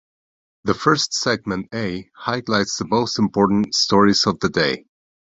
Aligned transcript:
The 0.63 0.73
first 0.73 1.13
segment, 1.13 1.67
"A", 1.75 2.09
highlights 2.15 2.77
the 2.77 2.87
most 2.87 3.19
important 3.19 3.75
stories 3.75 4.25
of 4.25 4.39
the 4.39 4.49
day. 4.49 4.87